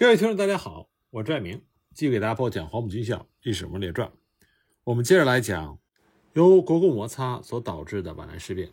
[0.00, 1.60] 各位听众，大家好，我是拽明，
[1.92, 4.08] 继续给大家播讲《黄埔军校历史人物列传》。
[4.84, 5.76] 我们接着来讲
[6.34, 8.70] 由国共摩擦所导致的皖南事变。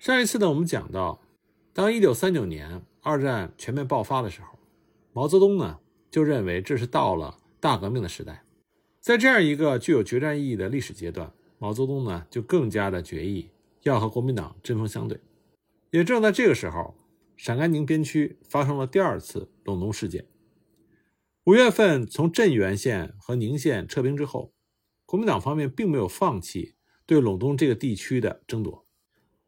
[0.00, 1.22] 上一次呢，我们讲到，
[1.72, 4.58] 当1939年二战全面爆发的时候，
[5.12, 5.78] 毛泽东呢
[6.10, 8.42] 就认为这是到了大革命的时代。
[8.98, 13.48] 在这样一个具有决战意义的历史阶段，毛泽东呢就更加的决意
[13.84, 15.20] 要和国民党针锋相对。
[15.92, 16.96] 也正在这个时候，
[17.36, 20.26] 陕甘宁边区发生了第二次陇东事件。
[21.48, 24.52] 五月份从镇原县和宁县撤兵之后，
[25.06, 26.74] 国民党方面并没有放弃
[27.06, 28.86] 对陇东这个地区的争夺。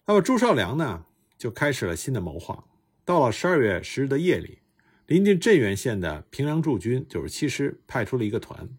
[0.07, 1.05] 那么朱绍良呢，
[1.37, 2.65] 就开始了新的谋划。
[3.05, 4.61] 到了十二月十日的夜里，
[5.05, 8.71] 临近镇原县的平凉驻军九十七师派出了一个团，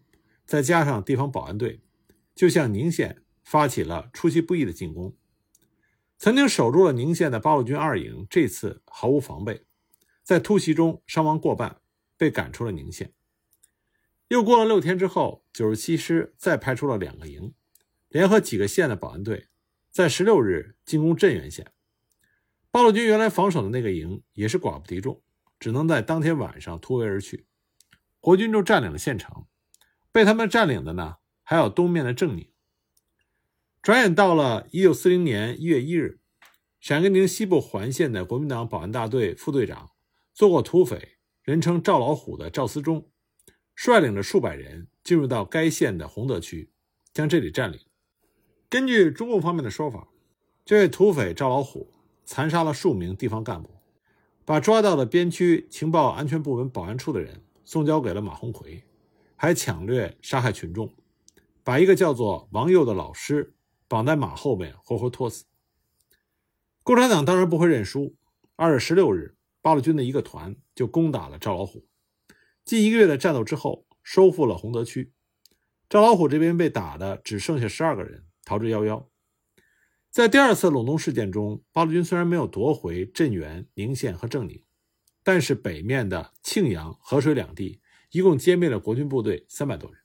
[0.44, 1.80] 再加上地方保安队，
[2.34, 5.14] 就向宁县发起了出其不意的进攻。
[6.18, 9.64] 曾经守住了宁县的八路军二营，这次毫无防备，
[10.24, 11.76] 在突袭中伤亡过半。
[12.14, 13.12] 被赶出了宁县。
[14.32, 17.52] 又过了六天之后，九十七师再派出了两个营，
[18.08, 19.48] 联合几个县的保安队，
[19.90, 21.70] 在十六日进攻镇原县。
[22.70, 25.20] 八路军原来防守的那个营也是寡不敌众，
[25.60, 27.46] 只能在当天晚上突围而去。
[28.20, 29.44] 国军就占领了县城，
[30.10, 32.48] 被他们占领的呢，还有东面的正宁。
[33.82, 36.20] 转眼到了一九四零年一月一日，
[36.80, 39.90] 陕甘宁西部环线的国民党保安大队副队长
[40.32, 41.18] 做过土匪。
[41.42, 43.10] 人称赵老虎的赵思忠，
[43.84, 46.70] 率领着数百人进入到该县的洪德区，
[47.12, 47.80] 将这里占领。
[48.68, 50.06] 根据中共方面的说法，
[50.64, 51.92] 这位土匪赵老虎
[52.24, 53.70] 残杀了数名地方干部，
[54.44, 58.84] 把抓到的边区情报安全部门保安处的人送交给了马鸿逵，
[59.34, 60.94] 还抢掠杀害群众，
[61.64, 63.52] 把一个叫做王佑的老师
[63.88, 65.46] 绑在马后面活活拖死。
[66.84, 68.14] 共产党当然不会认输。
[68.54, 69.34] 二月十六日。
[69.60, 71.84] 八路军的一个团就攻打了赵老虎，
[72.64, 75.12] 近一个月的战斗之后，收复了洪德区。
[75.88, 79.06] 赵老虎这边被打的只剩下十二个人，逃之夭夭。
[80.10, 84.62] 在第二次陇东事件中，八路军虽然没有夺回镇原、宁县和正宁，
[85.22, 90.00] 但是北面的庆阳、河水两地一共歼灭了国军部队三百多人。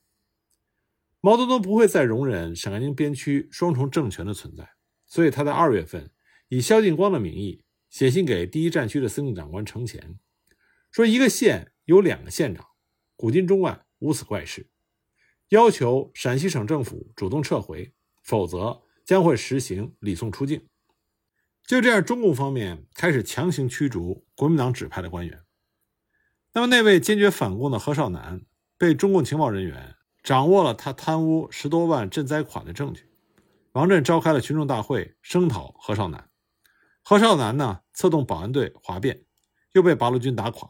[1.22, 4.70] 毛泽东不会再容忍陕甘宁边区双重政权的存在，
[5.06, 6.10] 所以他在二月份
[6.48, 7.64] 以萧劲光的名义。
[7.90, 10.20] 写信给第一战区的司令长官程潜，
[10.92, 12.68] 说一个县有两个县长，
[13.16, 14.70] 古今中外无此怪事，
[15.48, 20.68] 要求陕西省政府主动撤回，否则将会实行礼送出境。
[21.66, 25.46] 就这样，中共方面开始强行驱逐国民党指派的官员。
[26.52, 28.42] 那么，那位坚决反共的何绍南
[28.78, 33.10] 被中共情报人员掌握了他贪污十多万赈灾款的证据，
[33.72, 36.30] 王震召开了群众大会声讨何绍南。
[37.02, 39.24] 何绍南呢，策动保安队哗变，
[39.72, 40.70] 又被八路军打垮，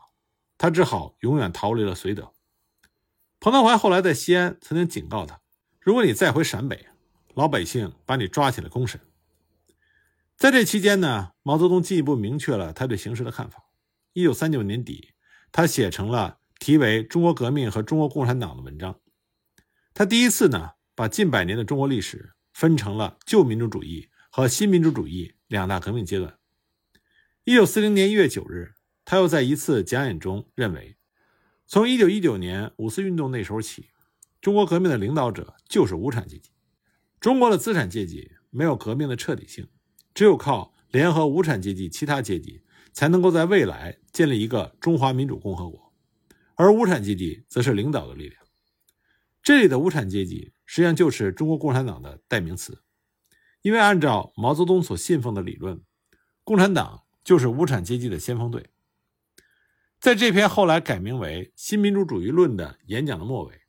[0.57, 2.33] 他只好永远逃离了绥德。
[3.39, 5.39] 彭德怀后来在西安曾经警告他
[5.79, 6.87] ：“如果你再回陕北，
[7.33, 8.99] 老百姓把你抓起来公审。”
[10.35, 13.63] 在这期间呢，毛泽东进一步明确了他对形势的看法。
[14.13, 15.13] 一九三九年底，
[15.51, 18.99] 他写成了题为《中国革命和中国共产党》的文章。
[19.93, 25.33] 他第一次呢，把近百年的中国历史分成了旧民主主义和新民主主义。
[25.47, 26.37] 两大革命阶段。
[27.45, 28.73] 一九四零年一月九日，
[29.09, 30.97] 他又在一次讲演中认为，
[31.65, 33.87] 从一九一九年五四运动那时候起，
[34.41, 36.51] 中国革命的领导者就是无产阶级。
[37.21, 39.69] 中国的资产阶级没有革命的彻底性，
[40.13, 45.93] 只有靠联合无产阶级其他阶级，才能够在未来建立一个中华民主共和国。
[46.55, 48.43] 而无产阶级则是领导的力量。
[49.41, 52.83] 这里的无产阶级实际上就是中国共产党的代名词。
[53.61, 55.81] 因为按照毛泽东所信奉的理论，
[56.43, 58.69] 共产党就是无产阶级的先锋队。
[59.99, 63.61] 在这篇后来改名为《新民主主义论》的演讲的末尾，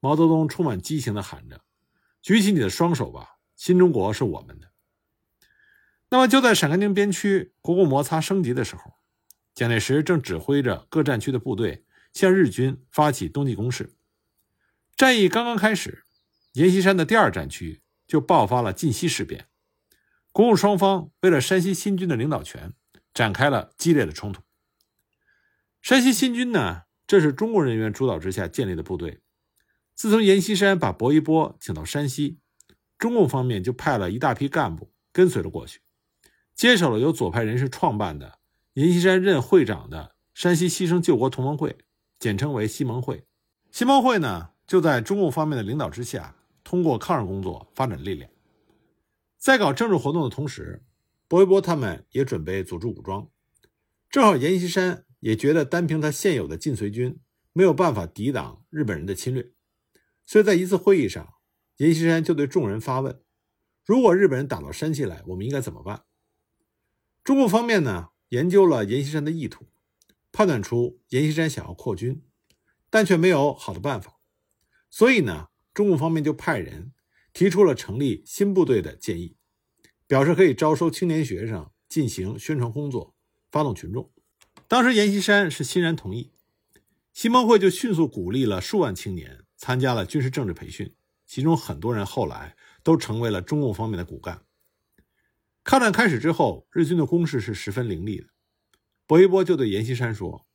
[0.00, 1.62] 毛泽东充满激情地喊着
[2.22, 4.68] ：“举起你的双手吧，新中国是我们的。”
[6.10, 8.94] 那么就在陕甘宁边区国共摩擦升级的时候，
[9.54, 13.94] 蒋介石正指挥着各战区的部队向日军发起冬季攻势。
[14.96, 16.04] 战役刚刚开始，
[16.54, 17.82] 阎锡山的第二战区。
[18.08, 19.48] 就爆发了晋西事变，
[20.32, 22.72] 国共双方为了山西新军的领导权，
[23.12, 24.40] 展开了激烈的冲突。
[25.80, 29.20] 山西新军呢，这是中国人员主导之下建立的部队。
[29.94, 32.38] 自从阎锡山把薄一波请到山西，
[32.98, 35.80] 中共方面就派了一大批干部跟随了过去，
[36.54, 38.38] 接手了由左派人士创办的
[38.74, 41.78] 阎锡山任会长的山西牺牲救国同盟会，
[42.18, 43.24] 简称为西盟会。
[43.72, 46.34] 西盟会呢，就在中共方面的领导之下。
[46.64, 48.30] 通过抗日工作发展力量，
[49.38, 50.84] 在搞政治活动的同时，
[51.26, 53.26] 薄一波他们也准备组织武装。
[54.10, 57.18] 正好阎锡山也觉得单凭他现有的晋绥军
[57.52, 59.50] 没有办法抵挡日本人的侵略，
[60.24, 61.34] 所以在一次会议上，
[61.78, 63.20] 阎锡山就对众人发问
[63.84, 66.04] ：“如果日本人打到山西来，我们应该怎么办？”
[67.24, 69.66] 中共方面呢，研究了阎锡山的意图，
[70.30, 72.22] 判断出阎锡山想要扩军，
[72.88, 74.20] 但却没有好的办法，
[74.88, 76.92] 所以呢，中共方面就派人
[77.32, 79.36] 提出了成立新部队的建议，
[80.06, 83.16] 表示可以招收青年学生进行宣传工作，
[83.50, 84.12] 发动群众。
[84.68, 86.30] 当时阎锡山是欣然同意，
[87.14, 90.94] 新盟会就迅速鼓励了数万青年参加了军事政治培训，
[91.24, 94.42] 其中很多人后来都成为了中共方面的骨干。
[95.64, 98.26] 抗战开始之后，日军的攻势是十分凌厉的，
[99.06, 100.46] 薄一波就对阎锡山说：“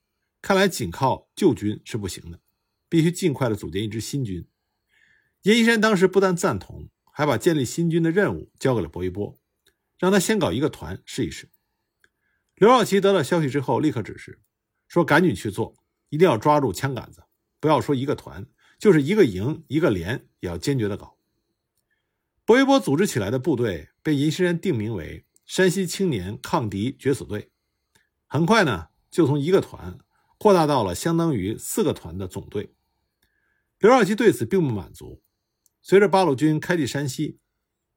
[0.44, 2.40] 看来仅靠旧军是不行的，
[2.88, 4.48] 必须尽快的组建一支新军。”
[5.42, 9.36] 阎锡山当时不但赞同，还把建立新军的任务交给了薄一波，
[9.98, 11.50] 让他先搞一个团试一试。
[12.56, 14.40] 刘少奇得到消息之后，立刻指示
[14.88, 15.76] 说：“赶紧去做，
[16.10, 17.24] 一定要抓住枪杆子，
[17.60, 18.46] 不要说一个团，
[18.78, 21.18] 就是一个营、一个连，也要坚决的搞。”
[22.46, 27.52] 薄一波组织起来的部队被阎锡山定名为山西青年抗敌决死队，
[28.28, 29.98] 很快呢，就从一个团
[30.38, 32.76] 扩大到了相当于四个团的总队。
[33.80, 35.22] 刘少奇对此并不满足，
[35.82, 37.40] 随着八路军开进山西，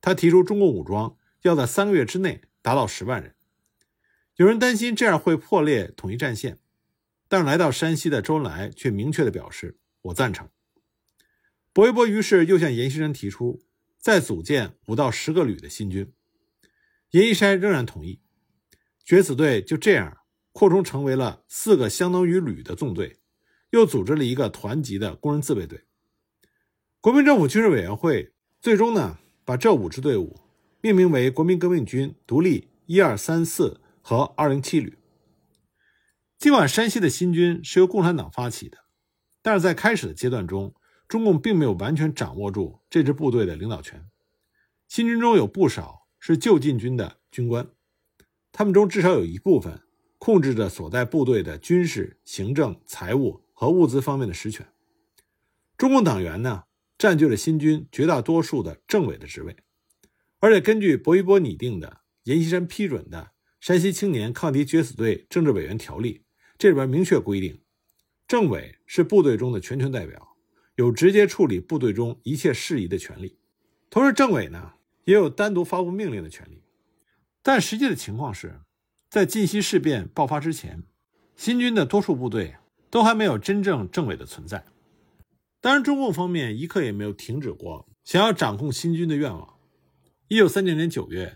[0.00, 3.35] 他提出中共武装要在三个月之内达到十万人。
[4.36, 6.58] 有人担心这样会破裂统一战线，
[7.26, 10.50] 但来到山西的周恩来却明确的表示：“我赞成。”
[11.72, 13.62] 薄一波于是又向阎锡山提出
[13.98, 16.12] 再组建五到十个旅的新军，
[17.12, 18.20] 阎锡山仍然同意。
[19.02, 20.18] 决死队就这样
[20.52, 23.16] 扩充成为了四个相当于旅的纵队，
[23.70, 25.84] 又组织了一个团级的工人自卫队。
[27.00, 30.38] 国民政府军事委员会最终呢，把这五支队伍
[30.82, 33.80] 命名为国民革命军独立一二三四。
[34.08, 34.96] 和二零七旅。
[36.38, 38.78] 尽管山西的新军是由共产党发起的，
[39.42, 40.72] 但是在开始的阶段中，
[41.08, 44.06] 中共并没有完全掌握住这支部队的领导权。
[44.86, 47.68] 新军中有不少是旧禁军的军官，
[48.52, 49.82] 他们中至少有一部分
[50.18, 54.68] 控制着所在部队的军事、行政、财务和物资方面的实权。
[55.76, 56.62] 中共党员呢，
[56.96, 59.56] 占据了新军绝大多数的政委的职位，
[60.38, 63.32] 而且根据薄一波拟定的、阎锡山批准的。
[63.66, 66.22] 山西青年抗敌决死队政治委员条例
[66.56, 67.60] 这里边明确规定，
[68.28, 70.36] 政委是部队中的全权代表，
[70.76, 73.36] 有直接处理部队中一切事宜的权利。
[73.90, 76.62] 同时，政委呢也有单独发布命令的权利。
[77.42, 78.60] 但实际的情况是，
[79.10, 80.84] 在晋西事变爆发之前，
[81.34, 82.54] 新军的多数部队
[82.88, 84.64] 都还没有真正政委的存在。
[85.60, 89.58] 当然，中共方面一刻也没有停止过想要掌控新军的愿望。
[90.28, 91.34] 一九三九年九月。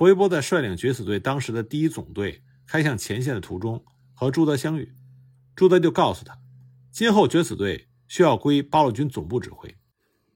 [0.00, 4.94] 薄一波在率领决死队当时的第一总队开向前线的途中，和朱德相遇。
[5.54, 6.38] 朱德就告诉他，
[6.90, 9.76] 今后决死队需要归八路军总部指挥。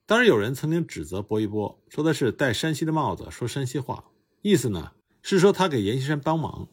[0.04, 4.04] 当然，有人曾经指责薄一波，说的是戴山西的帽子说山西话，
[4.42, 6.68] 意思呢是说他给阎锡山帮忙。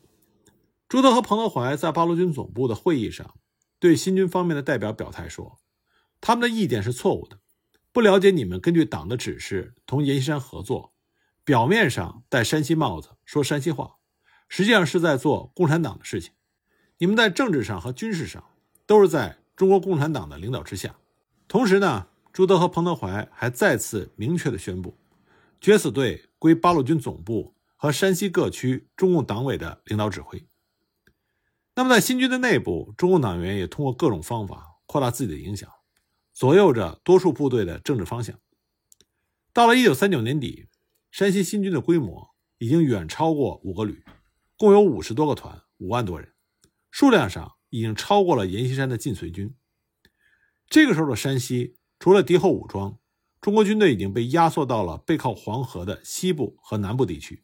[0.89, 3.35] 朱德和彭德怀在八路军总部的会议上，
[3.79, 5.61] 对新军方面的代表表态说，
[6.19, 7.39] 他们的意见是错误的，
[7.93, 10.90] 不了解你们根据党的指示同阎锡山合作。
[11.43, 13.97] 表面上戴山西帽子说山西话，
[14.47, 16.33] 实际上是在做共产党的事情。
[16.99, 18.43] 你们在政治上和军事上
[18.85, 20.95] 都是在中国共产党的领导之下。
[21.47, 24.95] 同时呢，朱德和彭德怀还再次明确的宣布，
[25.59, 30.45] 决死队归八路军总部和山西各区中共党委的领导指挥。
[31.73, 35.67] 那么在新军的内部，中共党员也通过各种方法扩大自己的影响，
[36.33, 38.37] 左右着多数部队的政治方向。
[39.51, 40.67] 到了一九三九年底。
[41.11, 44.01] 山西新军的规模已经远超过五个旅，
[44.55, 46.33] 共有五十多个团，五万多人，
[46.89, 49.53] 数量上已经超过了阎锡山的晋绥军。
[50.69, 52.97] 这个时候的山西，除了敌后武装，
[53.41, 57.43] 中国军队已经被压缩到了背靠黄河的西部和南部地区，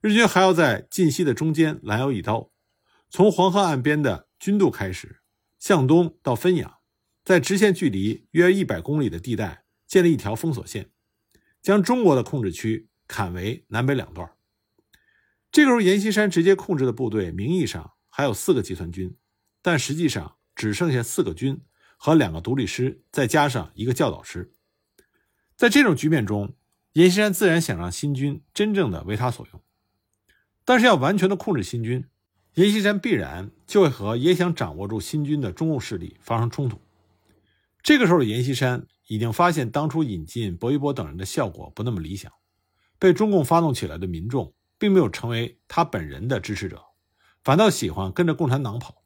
[0.00, 2.52] 日军还要在晋西的中间拦腰一刀，
[3.10, 5.22] 从黄河岸边的军渡开始，
[5.58, 6.76] 向东到汾阳，
[7.24, 10.92] 在直线距离约一百公里的地带建立一条封锁线。
[11.66, 14.30] 将中国的控制区砍为南北两段。
[15.50, 19.16] 这个时候，阎锡山直接控制的部队名义上还有四个集团军，
[19.62, 21.60] 但实际上只剩下四个军
[21.96, 24.52] 和两个独立师，再加上一个教导师。
[25.56, 26.54] 在这种局面中，
[26.92, 29.60] 阎锡山自然想让新军真正的为他所用，
[30.64, 32.04] 但是要完全的控制新军，
[32.54, 36.80] 阎锡山必然就会和也想掌握住新军的中共势力发生冲突。
[37.82, 38.86] 这个时候的阎锡山。
[39.06, 42.32] 已经发现，当初引进薄一波等人的效果不那么理想，
[42.98, 46.82] 被中共发动起来的民众并没有成为他本人的支持者，
[47.44, 49.04] 反倒喜欢跟着共产党跑。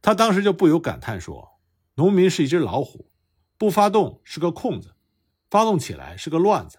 [0.00, 1.58] 他当时就不由感叹说
[1.96, 3.10] ：“农民是一只老虎，
[3.56, 4.94] 不发动是个空子，
[5.50, 6.78] 发动起来是个乱子。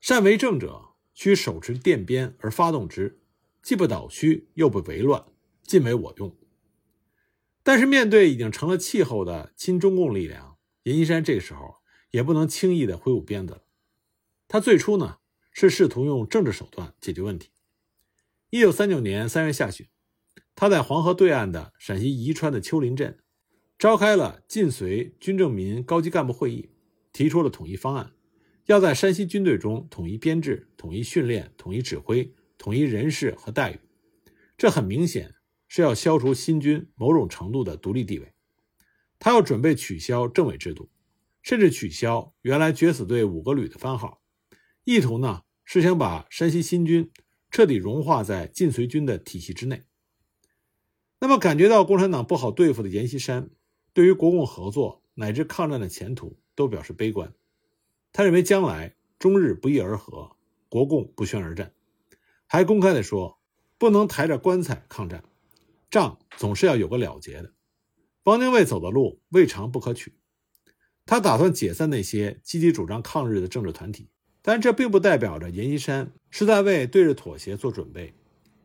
[0.00, 3.22] 善为政者，须手持电鞭而发动之，
[3.62, 5.24] 既不倒虚，又不为乱，
[5.62, 6.36] 尽为我用。”
[7.62, 10.51] 但是面对已经成了气候的亲中共力量，
[10.84, 11.76] 阎锡山这个时候
[12.10, 13.62] 也不能轻易的挥舞鞭子了。
[14.48, 15.18] 他最初呢
[15.52, 17.50] 是试图用政治手段解决问题。
[18.50, 19.86] 一九三九年三月下旬，
[20.54, 23.18] 他在黄河对岸的陕西宜川的丘陵镇，
[23.78, 26.70] 召开了晋绥军政民高级干部会议，
[27.12, 28.12] 提出了统一方案，
[28.66, 33.78] 要在山西军队中统一编制、统一训练、统一指挥、统一人事和待遇。
[34.56, 35.34] 这很明显。
[35.74, 38.31] 是要消除新军某种程度的独立地位，
[39.24, 40.90] 他要准备取消政委制度，
[41.42, 44.20] 甚至取消原来决死队五个旅的番号，
[44.82, 47.12] 意图呢是想把山西新军
[47.48, 49.84] 彻底融化在晋绥军的体系之内。
[51.20, 53.50] 那么，感觉到共产党不好对付的阎锡山，
[53.92, 57.32] 对于国共合作乃至抗战的前途都表示悲观。
[58.12, 60.34] 他认为将来中日不翼而合，
[60.68, 61.72] 国共不宣而战，
[62.48, 63.38] 还公开的说
[63.78, 65.22] 不能抬着棺材抗战。
[65.88, 67.52] 仗总是要有个了结的，
[68.24, 70.14] 汪精卫走的路未尝不可取。
[71.04, 74.08] 他打算解散那些积极主张抗日的政治团体，
[74.40, 78.14] 但这并不代表着阎锡山是在为对日妥协做准备。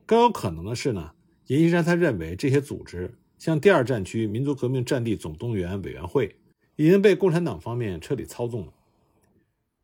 [0.06, 1.14] 更有可能的是呢，
[1.48, 6.36] 阎锡山他认为这些组织，像第二战区民族革命战地总动员委员会，
[6.76, 8.74] 已经被共产党方面彻底操纵了。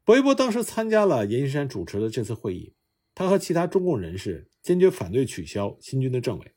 [0.05, 2.73] 薄一波当时参加了阎锡山主持的这次会议，
[3.15, 6.51] 他和其他中共人士坚决反对取消新军的政委。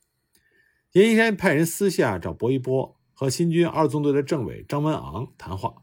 [0.93, 5.77] 阎锡山派人私下找薄一波和新军二纵队的政委张文昂谈话，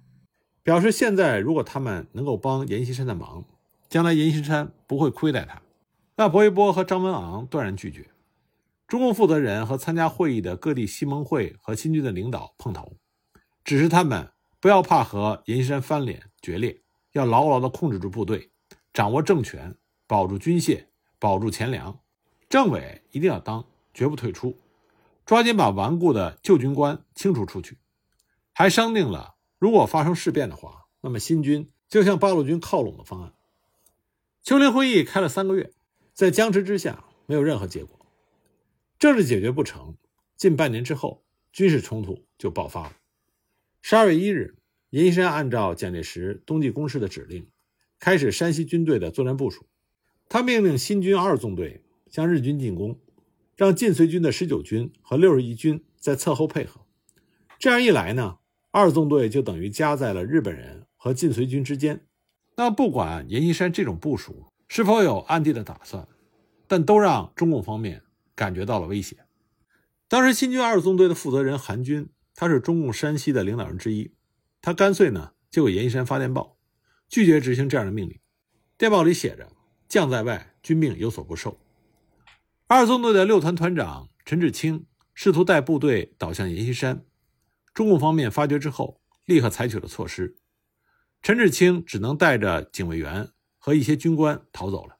[0.62, 3.44] 表示现在如果他们能够帮阎锡山的忙，
[3.90, 5.60] 将来阎锡山不会亏待他。
[6.16, 8.12] 那薄一波和张文昂断然拒绝。
[8.88, 12.98] 中共负责人和参加会议的各地西盟会和新军的领导碰头，
[13.63, 18.52] 指示他们不要怕和阎锡山翻脸决裂，要牢牢地控制住部队，
[18.94, 19.75] 掌握政权，
[20.06, 20.86] 保住军械，
[21.18, 21.98] 保住钱粮。
[22.48, 24.56] 政委一定要当，绝不退出。
[25.25, 27.77] 抓紧把顽固的旧军官清除出去，
[28.53, 33.34] 还商定了，如果发生事变的话，那么新军就向八路军靠拢的方案。
[34.42, 35.72] 丘陵会议开了三个月，
[36.13, 38.06] 在僵持之下，没有任何结果。
[39.00, 39.96] 政治解决不成，
[40.36, 42.94] 近半年之后，军事冲突就爆发了。
[43.82, 44.58] 十二月一日，
[44.89, 47.48] 阎锡山按照蒋介石冬季攻势的指令，
[47.98, 49.65] 开始山西军队的作战部署。
[50.27, 53.00] 他命令新军二纵队向日军进攻。
[53.56, 56.82] 让晋绥军的十九军和六十一军在侧后配合，
[57.60, 58.38] 这样一来呢，
[58.72, 62.06] 二纵队就等于夹在了日本人和晋绥军之间。
[62.56, 66.08] 那不管阎锡山这种部署是否有暗地的打算，
[66.68, 68.04] 但都让中共方面
[68.36, 69.18] 感觉到了威胁。
[70.08, 74.12] 当时新军二纵队的负责人韩军，他是中共山西的领导人之一，
[74.62, 76.58] 他干脆呢就给阎锡山发电报，
[77.08, 78.20] 拒绝执行这样的命令。
[78.78, 79.48] 电报里写着
[79.88, 81.60] ：“将在外，军命有所不受。”
[82.67, 87.05] 二纵队的六团团长陈志清试图带部队倒向阎锡山，
[87.74, 90.38] 中共方面发觉之后，立刻采取了措施。
[91.22, 94.98] 陈志清只能带着警卫员和一些军官逃走了。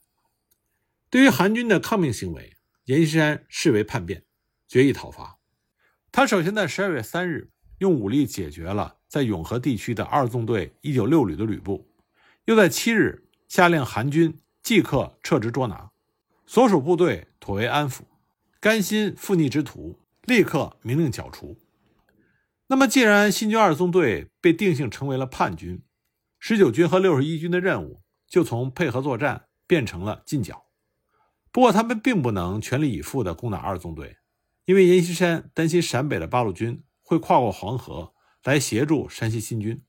[1.10, 4.26] 对于韩军的抗命行为，阎锡山视为叛变，
[4.68, 5.40] 决意讨伐。
[6.12, 11.90] 他首先在十二月三日用武力解决了在永和地区的二纵队一九六旅的旅部，
[12.46, 15.93] 又在七日下令韩军即刻撤职捉拿。
[16.46, 18.02] 所属部队妥为安抚，
[18.60, 21.58] 甘心负逆之徒立刻明令剿除。
[22.68, 25.82] 那么，既然新军二纵队被定性成为了叛军，
[26.40, 30.66] 十九军和六十一军的任务就从配合作战变成了进剿。
[31.52, 34.18] 不过，他们并不能全力以赴地攻打二纵队，
[34.66, 39.82] 因为阎锡山担心陕北的八路军会跨过黄河来协助山西新军，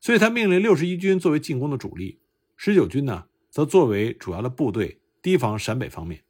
[0.00, 2.20] 所以他命令六十一军作为进攻的主力，
[2.56, 5.00] 十九军呢则作为主要的部队。
[5.26, 6.22] 提防陕北方面，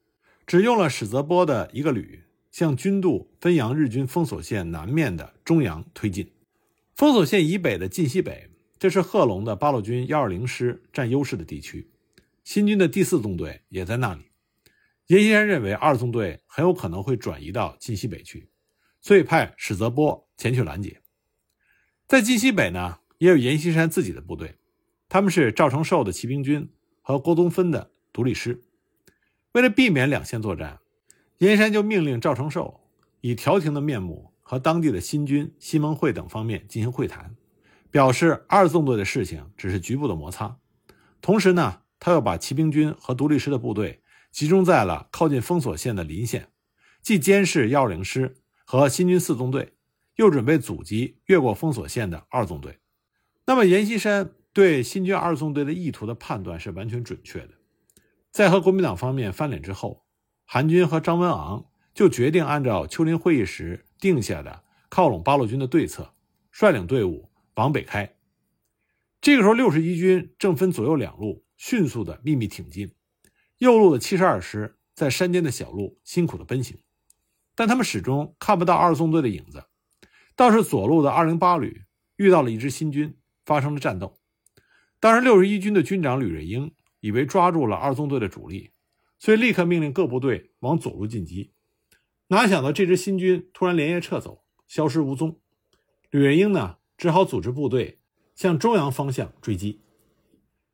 [0.46, 6.32] 只用了史泽波的一个旅，向军渡汾阳日军封锁线南面的中阳推进。
[6.94, 8.48] 封锁线以北的晋西北，
[8.78, 11.90] 这是贺龙的八路军幺二零师占优势的地区，
[12.42, 14.30] 新军的第四纵队也在那里。
[15.08, 18.48] 阎锡山认为二纵队很有可能会转移到晋西北去，
[19.02, 21.02] 所以派史泽波前去拦截。
[22.08, 24.54] 在晋西北呢，也有阎锡山自己的部队，
[25.06, 26.66] 他们是赵承寿的骑兵军
[27.02, 28.62] 和郭东芬的独立师。
[29.56, 30.80] 为了避免两线作战，
[31.38, 32.82] 阎锡山就命令赵承寿
[33.22, 37.34] 以调停的面目和当地的新军、西盟会等方面进行会谈，
[37.90, 40.58] 表示二纵队的事情只是局部的摩擦。
[41.22, 46.50] 同时呢，他又把骑兵军和独立师的部队集中在了靠近封锁线的临县，
[47.00, 48.36] 既监视幺二零师，
[48.66, 49.72] 和新军四纵队，
[50.16, 52.78] 又准备阻击越过封锁线的二纵队。
[53.46, 57.52] 那么阎锡山对新军二纵队的意图的判断是完全准确的。
[58.36, 60.04] 在和国民党方面翻脸之后，
[60.44, 66.12] 韩军和张文昂就决定按照丘陵会议时定下的靠拢八路军的对策，
[66.52, 68.14] 率领队伍往北开。
[69.22, 72.92] 这个时候，六十一军正分左右两路，迅速的秘密挺进。
[73.56, 76.76] 右路的七十二师在山间的小路辛苦的奔行，
[77.54, 79.64] 但他们始终看不到二纵队的影子。
[80.34, 81.84] 倒是左路的二零八旅
[82.16, 83.16] 遇到了一支新军，
[83.46, 84.18] 发生了战斗。
[85.00, 88.72] 当时六十一军的军长吕瑞英以为抓住了二纵队的主力，
[89.18, 91.52] 所以立刻命令各部队往左路进击。
[92.28, 95.40] 哪想到这支新军突然连夜撤走，消失无踪。
[96.10, 98.00] 吕元英呢，只好组织部队
[98.34, 99.82] 向中阳方向追击。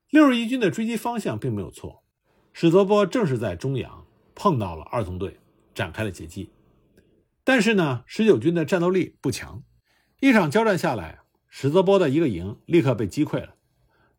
[0.09, 2.05] 六十一军的追击方向并没有错。
[2.53, 5.41] 史泽波正是在中阳碰到了二纵队，
[5.75, 6.51] 展开了截击。
[7.45, 9.63] 但是呢，十九军的战斗力不强，
[10.21, 13.57] 一场交战下来，史泽波的一个营立刻被击溃了。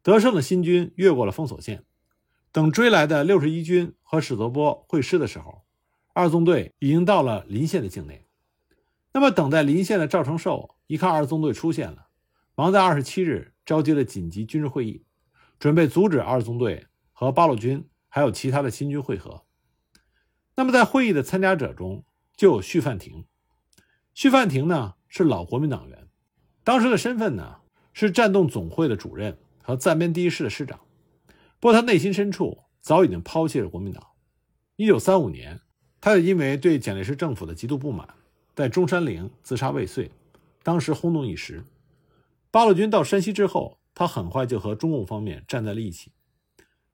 [0.01, 1.86] 得胜的新军越过了封锁线，
[2.53, 5.63] 等追来的六十一军和史泽波会师的时候，
[6.13, 8.27] 二纵队已经到了临县的境内。
[9.12, 12.07] 那么，等待临县的赵承寿一看二纵队出现了，
[12.53, 15.03] 忙在二十七日召集了紧急军事会议，
[15.57, 17.86] 准备阻止二纵队和八路军。
[18.15, 19.43] 还有其他的新军会合。
[20.55, 22.05] 那么，在会议的参加者中
[22.36, 23.25] 就有徐范亭。
[24.13, 26.07] 徐范亭呢是老国民党员，
[26.63, 27.55] 当时的身份呢
[27.91, 30.79] 是战动总会的主任和暂编第一师的师长。
[31.63, 34.05] 不过他内心深处早已经抛弃了国民党。
[34.75, 35.62] 一九三五年，
[36.01, 38.15] 他又因为对蒋介石政府的极度不满，
[38.53, 40.12] 在中山陵自杀未遂，
[40.62, 41.63] 当时轰动一时。
[42.51, 46.12] 八路军到山西之后，他很快就和中共方面站在了一起。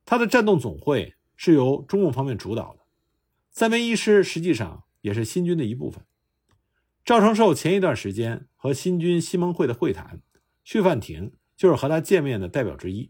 [0.06, 2.82] 他的战动总会是由中共方面主导的，
[3.50, 6.06] 三编一师实际上也是新军的一部分。
[7.04, 10.22] 赵承寿前一段时间和新军西盟会的会谈，
[10.64, 13.10] 徐范亭就是和他见面的代表之一。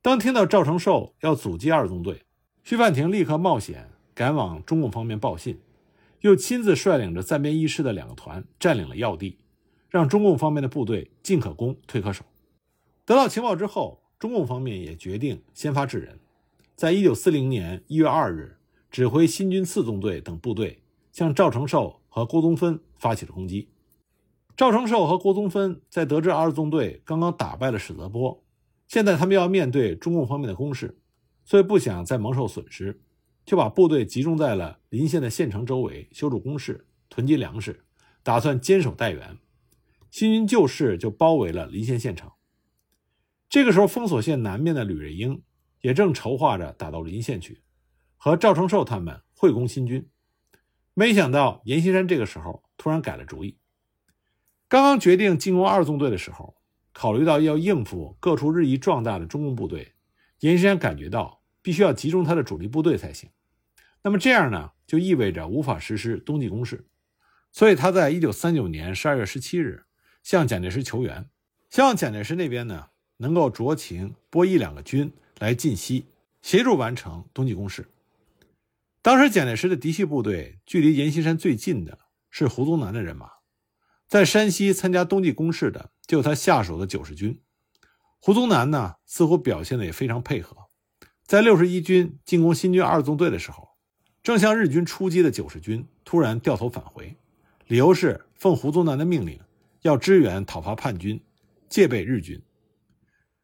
[0.00, 2.22] 当听到赵承寿要阻击二纵队，
[2.62, 5.60] 徐范亭立刻冒险赶往中共方面报信，
[6.20, 9.38] 又亲自率领着暂编一师的两个团占领了要地，
[9.88, 12.24] 让中共方面的部队进可攻，退可守。
[13.04, 14.02] 得到情报之后。
[14.18, 16.18] 中共方面也决定先发制人，
[16.74, 18.58] 在一九四零年一月二日，
[18.90, 20.82] 指挥新军四纵队等部队
[21.12, 23.68] 向赵承寿和郭宗芬发起了攻击。
[24.56, 28.42] 赵承寿和郭宗芬在得知二纵队刚刚打败了史泽波，
[28.88, 30.98] 现在他们要面对中共方面的攻势，
[31.44, 33.00] 所以不想再蒙受损失，
[33.44, 37.84] 就把部队集中在了临县的县城周围，修筑工事，囤积粮食，
[38.22, 39.38] 打算坚守待援。
[40.10, 42.30] 新军旧势就包围了临县县城。
[43.50, 45.42] 这个时候，封锁线南面的吕瑞英
[45.82, 47.60] 也正筹划着打到临县去，
[48.16, 50.08] 和赵承寿他们会攻新军。
[50.94, 53.58] 没想到阎锡山这个时候突然改了主意。
[54.66, 56.56] 刚刚决定进攻二纵队的时候，
[57.00, 59.92] 考虑到要应付各处日益壮大的中共部队，
[60.40, 63.30] 阎锡山感觉到必须要集中他的主力部队才行。
[64.02, 66.88] 那么这样呢，就意味着无法实施冬季攻势。
[67.52, 69.84] 所以他在一九三九年十二月十七日
[70.24, 71.30] 向蒋介石求援，
[71.70, 72.88] 希望蒋介石那边呢。
[73.20, 76.06] 能够酌情拨一两个军来晋西，
[76.42, 77.88] 协助完成冬季攻势。
[79.02, 81.98] 当时蒋介石的嫡系部队距离阎锡山最近的
[82.30, 83.30] 是胡宗南的人马，
[84.08, 87.42] 在山西参加冬季攻势的就是他下属的九十军。
[88.18, 90.56] 胡宗南呢，似乎表现的也非常配合，
[91.24, 93.68] 在六十一军进攻新军二纵队的时候，
[94.22, 97.16] 正向日军出击的九十军突然掉头返回，
[97.66, 99.38] 理由是奉胡宗南的命令
[99.82, 101.22] 要支援讨伐叛军，
[101.68, 102.42] 戒备日军。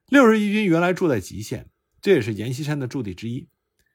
[0.08, 1.68] 六十一军原来住在吉县，
[2.00, 3.48] 这也是阎锡山的驻地之一。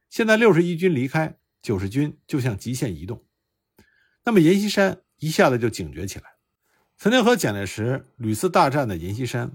[0.09, 3.25] 现在六十一军离开，九十军就向吉县移动。
[4.23, 6.38] 那么阎锡山一下子就警觉起来。
[7.01, 9.53] 曾经和蒋介石屡次大战的阎锡山，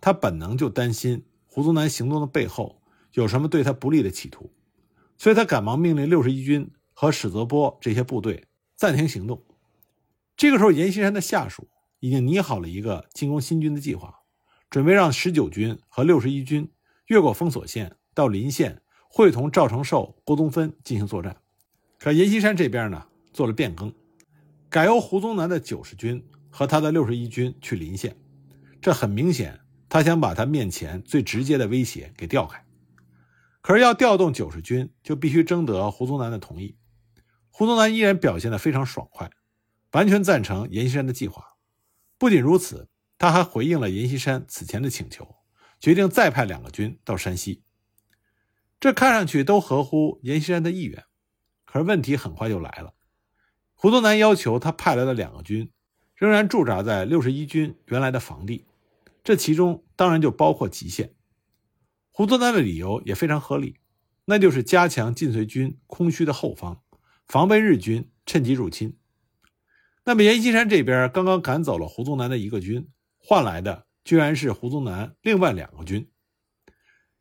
[0.00, 2.80] 他本能就担心胡宗南行动的背后
[3.14, 4.48] 有什么对他不利的企图，
[5.18, 8.44] 所以他赶忙命令六十一军和史泽波这些部队
[8.76, 9.42] 暂停行动。
[10.36, 11.66] 这个时候，阎锡山的下属
[11.98, 14.20] 已经拟好了一个进攻新军的计划。
[14.70, 16.70] 准备让十九军和六十一军
[17.06, 21.38] 越过封锁线到临县，会同赵承寿、郭宗芬进行作战。
[21.98, 23.92] 可阎锡山这边呢做了变更，
[24.68, 28.16] 改由胡宗南的九十军和他的六十一军去临县。
[28.80, 32.64] 这很明显，他想把他面前最直接的威胁给调开。
[33.60, 36.76] 可是要调动九十军，就必须征得胡宗南的同意。
[37.50, 39.28] 胡宗南依然表现得非常爽快，
[39.90, 41.56] 完全赞成阎锡山的计划。
[42.16, 42.88] 不仅如此。
[43.16, 45.36] 他还回应了阎锡山此前的请求，
[45.78, 47.62] 决定再派两个军到山西。
[48.80, 51.04] 这看上去都合乎阎锡山的意愿，
[51.64, 52.92] 可是问题很快就来了。
[53.72, 55.70] 胡宗南要求他派来的两个军
[56.14, 58.64] 仍然驻扎在六十一军原来的防地，
[59.22, 61.14] 这其中当然就包括祁县。
[62.12, 63.76] 胡宗南的理由也非常合理，
[64.24, 66.82] 那就是加强晋绥军空虚的后方，
[67.26, 68.96] 防备日军趁机入侵。
[70.04, 76.08] 那么阎锡山这边刚刚赶走了胡宗南的一个军，换来的居然是胡宗南另外两个军。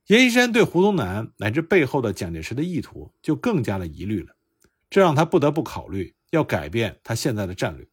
[0.08, 4.36] 阎锡山对胡宗南乃至背后的蒋介石的意图就更加的疑虑了，
[4.90, 7.88] 这让他不得不考虑要改变他现在的战略。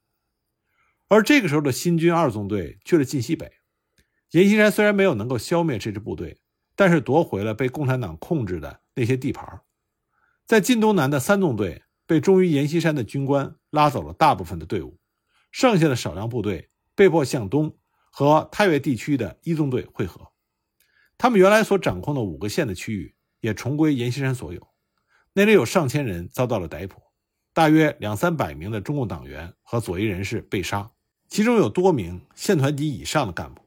[1.10, 3.50] 而这个时候的新军二纵队去了晋西北，
[4.30, 6.38] 阎锡山虽然没有能够消灭这支部队，
[6.76, 9.62] 但是夺回了被共产党控制的那些地盘。
[10.46, 15.00] 在晋东南的三纵队被忠于阎锡山的军官拉走了大部分的队伍，
[15.50, 17.76] 剩下的少量部队被迫向东
[18.12, 20.30] 和太岳地区的一纵队会合。
[21.18, 24.64] 他们原来所掌控的五个县的区域也重归阎锡山所有，
[25.32, 27.02] 那里有上千人遭到了逮捕，
[27.52, 30.88] 大约两三百名的中共党员和左翼人士被杀，
[31.30, 33.62] 其中有多名县团级以上的干部。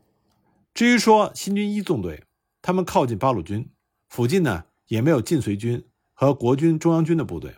[0.73, 2.26] 至于说新军一纵队，
[2.62, 3.69] 他们靠近八路军，
[4.10, 7.56] 附近呢也没有晋绥军和国军中央军的部队，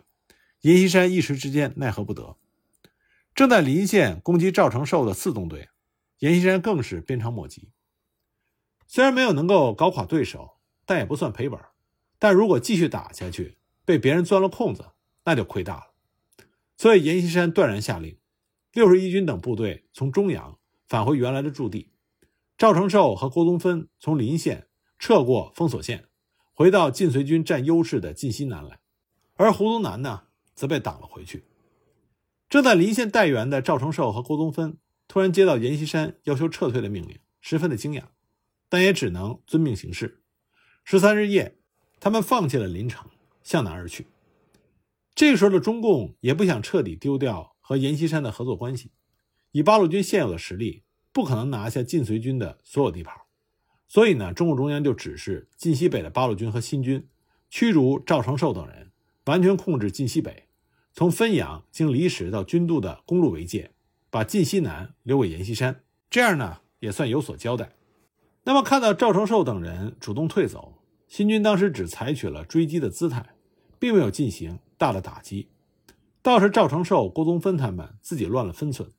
[0.60, 2.36] 阎锡山一时之间奈何不得。
[3.34, 5.68] 正在临县攻击赵承寿的四纵队，
[6.20, 7.70] 阎锡山更是鞭长莫及。
[8.86, 11.60] 虽然没有能够搞垮对手，但也不算赔本。
[12.18, 14.86] 但如果继续打下去，被别人钻了空子，
[15.24, 15.86] 那就亏大了。
[16.76, 18.16] 所以阎锡山断然下令，
[18.76, 21.92] 六十一军等部队从中阳返回原来的驻地，
[22.58, 24.66] 赵承寿和郭宗芬从临县
[24.98, 26.08] 撤过封锁线，
[26.52, 28.78] 回到晋绥军占优势的晋西南来，
[29.36, 31.44] 而胡宗南呢，则被挡了回去。
[32.50, 34.76] 正在临县待援的赵承寿和郭宗芬
[35.08, 38.02] 突然接到阎锡山要求撤退的命令，十分的惊讶。
[38.68, 40.22] 但也只能遵命行事。
[40.84, 41.56] 十三日夜，
[41.98, 43.08] 他们放弃了临城，
[43.42, 44.06] 向南而去。
[45.14, 48.92] 这个时候的中共也不想彻底丢掉和阎锡山的合作关系，
[49.50, 53.12] 以八路军现有的实力，不可能拿下晋绥军的所有地盘。
[53.88, 57.08] 所以呢，中共中央就指示晋西北的八路军和新军
[57.50, 58.92] 驱逐赵承寿等人，
[59.24, 60.44] 完全控制晋西北，
[60.92, 63.72] 从汾阳经离石到军渡的公路为界，
[64.10, 65.82] 把晋西南留给阎锡山。
[66.08, 67.72] 这样呢，也算有所交代。
[68.44, 73.34] 那么，看到赵承寿等人主动退走，新军当时只采取了追击的姿态，
[73.80, 75.48] 并没有进行大的打击。
[76.26, 78.90] 倒是赵承寿、郭宗芬他们自己乱了分寸，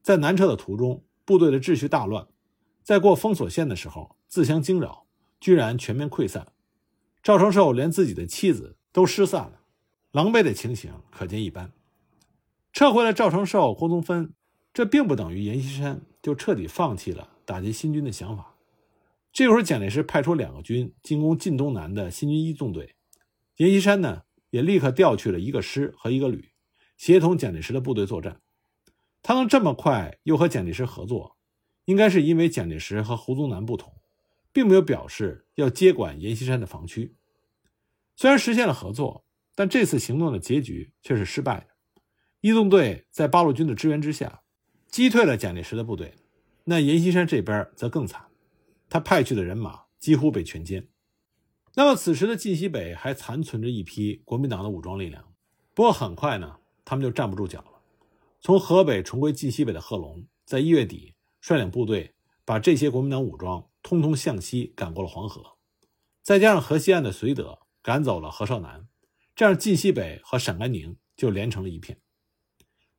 [0.00, 2.26] 在南撤的途中，部队的秩序大乱，
[2.82, 5.04] 在过封锁线的时候自相惊扰，
[5.38, 6.54] 居然全面溃散。
[7.22, 9.60] 赵承寿连自己的妻子都失散了，
[10.12, 11.70] 狼狈的情形可见一斑。
[12.72, 14.32] 撤回了赵承寿、郭宗芬，
[14.72, 18.54] 这并不等于阎锡山就彻底放弃了打击新军的想法。
[19.34, 22.94] 这会儿，蒋介石派出两个军进攻晋东南的新军一纵队，
[23.58, 26.49] 阎锡山呢也立刻调去了一个师和一个旅，
[27.00, 28.42] 协同蒋介石的部队作战。
[29.22, 31.38] 他能这么快又和蒋介石合作，
[31.86, 33.94] 应该是因为蒋介石和胡宗南不同，
[34.52, 37.16] 并没有表示要接管阎锡山的防区。
[38.16, 41.68] 虽然实现了合作，但这次行动的结局却是失败的。
[42.42, 44.42] 一纵队在八路军的支援之下，
[44.86, 46.12] 击退了蒋介石的部队，
[46.64, 48.26] 那阎锡山这边则更惨。
[48.90, 50.88] 他派去的人马几乎被全歼。
[51.76, 55.32] 那么，此时的晋西北还残存着一批国民党的武装力量。
[55.72, 56.58] 不过，很快呢，
[56.90, 57.80] 他们就站不住脚了。
[58.40, 65.56] 从河北重归晋西北的贺龙，在一月底率领部队把这些国民党武装通通向西赶过了黄河，
[66.20, 68.88] 再加上河西岸的绥德赶走了何绍南，
[69.36, 72.00] 这样晋西北和陕甘宁就连成了一片。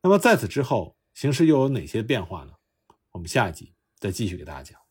[0.00, 2.54] 那么，在此之后，形势又有哪些变化呢？
[3.10, 4.81] 我们下一集再继续给大家讲。